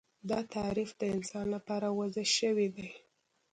[0.29, 2.89] دا تعریف د انسان لپاره وضع شوی دی